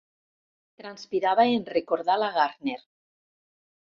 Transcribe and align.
Transpirava 0.81 1.45
en 1.57 1.67
recordar 1.75 2.17
la 2.23 2.31
Gardner. 2.39 2.79